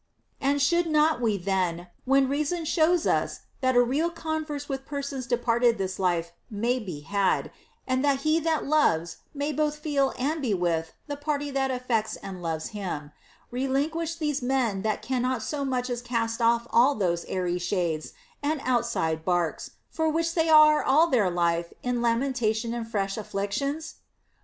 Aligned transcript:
* 0.25 0.41
And 0.41 0.59
should 0.59 0.87
not 0.87 1.21
we 1.21 1.37
then,— 1.37 1.85
when 2.05 2.27
reason 2.27 2.65
shows 2.65 3.05
us 3.05 3.41
that 3.59 3.75
a 3.75 3.83
real 3.83 4.09
converse 4.09 4.67
with 4.67 4.83
persons 4.83 5.27
departed 5.27 5.77
this 5.77 5.99
life 5.99 6.31
may 6.49 6.79
be 6.79 7.01
had, 7.01 7.51
and 7.85 8.03
that 8.03 8.21
he 8.21 8.39
that 8.39 8.65
loves 8.65 9.17
may 9.35 9.51
both 9.51 9.75
feel 9.77 10.11
and 10.17 10.41
be 10.41 10.55
with 10.55 10.93
the 11.05 11.17
party 11.17 11.51
that 11.51 11.69
affects 11.69 12.15
and 12.15 12.41
loves 12.41 12.69
him,— 12.69 13.11
relinquish 13.51 14.15
these 14.15 14.41
men 14.41 14.81
that 14.81 15.03
cannot 15.03 15.43
so 15.43 15.63
much 15.63 15.87
as 15.87 16.01
cast 16.01 16.41
off 16.41 16.65
all 16.71 16.95
those 16.95 17.23
airy 17.25 17.59
shades 17.59 18.13
and 18.41 18.59
outside 18.65 19.23
barks 19.23 19.69
for 19.91 20.09
which 20.09 20.33
they 20.33 20.49
are 20.49 20.81
all 20.83 21.05
their 21.05 21.31
time 21.31 21.63
in 21.83 22.01
lamen 22.01 22.33
tation 22.33 22.73
and 22.75 22.89
fresh 22.89 23.17
afflictions 23.19 23.97